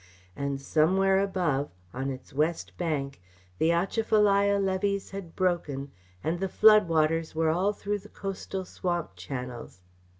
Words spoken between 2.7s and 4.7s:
bank, the Atchafalaya